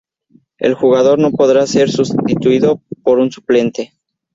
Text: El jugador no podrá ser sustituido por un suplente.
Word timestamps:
El 0.57 0.73
jugador 0.73 1.19
no 1.19 1.29
podrá 1.29 1.67
ser 1.67 1.91
sustituido 1.91 2.81
por 3.03 3.19
un 3.19 3.31
suplente. 3.31 3.93